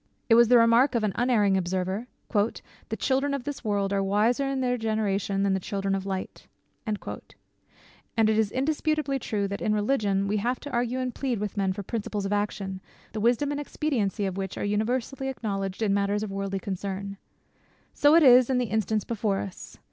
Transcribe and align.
It 0.29 0.33
was 0.33 0.47
the 0.47 0.57
remark 0.57 0.95
of 0.95 1.03
an 1.03 1.11
unerring 1.13 1.55
observer, 1.55 2.07
"The 2.33 2.97
children 2.97 3.35
of 3.35 3.43
this 3.43 3.63
world 3.63 3.93
are 3.93 4.01
wiser 4.01 4.47
in 4.47 4.59
their 4.59 4.75
generation 4.75 5.43
than 5.43 5.53
the 5.53 5.59
children 5.59 5.93
of 5.93 6.07
light." 6.07 6.47
And 6.87 8.27
it 8.27 8.29
is 8.39 8.49
indisputably 8.51 9.19
true, 9.19 9.47
that 9.47 9.61
in 9.61 9.73
religion 9.75 10.27
we 10.27 10.37
have 10.37 10.59
to 10.61 10.71
argue 10.71 10.97
and 10.97 11.13
plead 11.13 11.37
with 11.37 11.55
men 11.55 11.71
for 11.71 11.83
principles 11.83 12.25
of 12.25 12.33
action, 12.33 12.81
the 13.11 13.19
wisdom 13.21 13.51
and 13.51 13.61
expediency 13.61 14.25
of 14.25 14.37
which 14.37 14.57
are 14.57 14.65
universally 14.65 15.27
acknowledged 15.29 15.83
in 15.83 15.93
matters 15.93 16.23
of 16.23 16.31
worldly 16.31 16.57
concern. 16.57 17.17
So 17.93 18.15
it 18.15 18.23
is 18.23 18.49
in 18.49 18.57
the 18.57 18.71
instance 18.73 19.03
before 19.03 19.37
us. 19.37 19.77